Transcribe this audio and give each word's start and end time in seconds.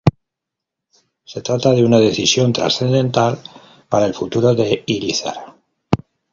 Se 1.25 1.41
trata 1.43 1.73
de 1.73 1.85
una 1.85 1.99
decisión 1.99 2.51
transcendental 2.53 3.37
para 3.87 4.07
el 4.07 4.15
futuro 4.15 4.55
de 4.55 4.81
Irizar. 4.87 5.55